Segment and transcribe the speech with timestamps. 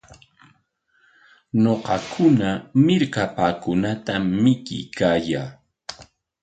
[1.63, 2.49] Ñuqakuna
[2.85, 5.47] millkapaakunatam mikuykaayaa.